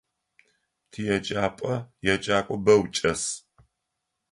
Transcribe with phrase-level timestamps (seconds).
[0.91, 1.75] Тиеджапӏэ
[2.13, 3.23] еджакӏо бэу чӏэс.